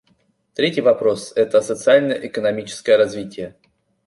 [0.55, 3.55] Третий вопрос— это социально-экономическое развитие.